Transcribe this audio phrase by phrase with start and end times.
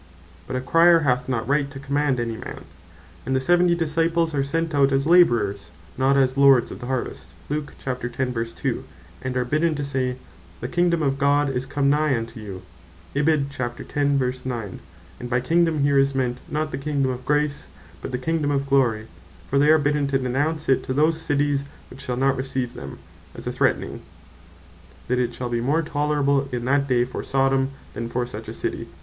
[0.47, 2.65] But a Crier hath not right to Command any man.
[3.23, 6.79] And (Luke 10.2.) the seventy Disciples are sent out, "as Labourers, not as Lords of
[6.79, 8.55] the Harvest;" and are bidden (verse
[9.23, 10.15] 9.) to say,
[10.59, 12.63] "The Kingdome of God is come nigh unto you;"
[13.13, 13.99] and
[15.29, 17.67] by Kingdome here is meant, not the Kingdome of Grace,
[18.01, 19.07] but the Kingdome of Glory;
[19.45, 20.77] for they are bidden to denounce it (ver.
[20.77, 22.97] 11.) to those Cities which shall not receive them,
[23.35, 24.01] as a threatning,
[25.07, 28.53] that it shall be more tolerable in that day for Sodome, than for such a
[28.55, 28.87] City.